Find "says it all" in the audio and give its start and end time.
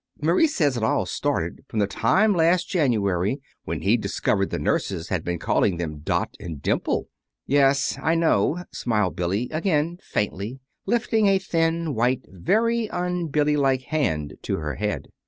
0.47-1.05